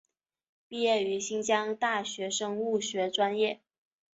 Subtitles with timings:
[0.67, 3.61] 毕业于新疆大学生物学专业。